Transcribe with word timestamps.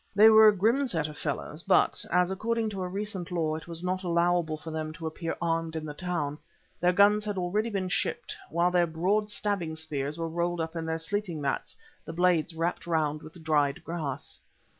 They 0.15 0.31
were 0.31 0.47
a 0.47 0.57
grim 0.57 0.87
set 0.87 1.07
of 1.07 1.15
fellows, 1.15 1.61
but 1.61 2.03
as, 2.09 2.31
according 2.31 2.71
to 2.71 2.81
a 2.81 2.87
recent 2.87 3.29
law 3.31 3.53
it 3.53 3.67
was 3.67 3.83
not 3.83 4.01
allowable 4.03 4.57
for 4.57 4.71
them 4.71 4.93
to 4.93 5.05
appear 5.05 5.37
armed 5.39 5.75
in 5.75 5.85
the 5.85 5.93
town, 5.93 6.39
their 6.79 6.91
guns 6.91 7.23
had 7.23 7.37
already 7.37 7.69
been 7.69 7.87
shipped, 7.87 8.35
while 8.49 8.71
their 8.71 8.87
broad 8.87 9.29
stabbing 9.29 9.75
spears 9.75 10.17
were 10.17 10.27
rolled 10.27 10.59
up 10.59 10.75
in 10.75 10.87
their 10.87 10.97
sleeping 10.97 11.39
mats, 11.39 11.77
the 12.03 12.13
blades 12.13 12.55
wrapped 12.55 12.87
round 12.87 13.21
with 13.21 13.43
dried 13.43 13.83
grass. 13.83 14.39